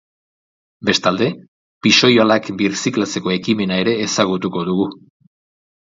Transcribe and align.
Bestalde, 0.87 1.27
pixoihalak 1.87 2.49
birziklatzeko 2.63 3.35
ekimena 3.39 3.81
ere 3.85 3.97
ezagutuko 4.07 4.65
dugu. 4.71 4.93